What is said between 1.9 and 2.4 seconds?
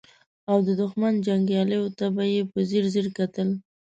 ته به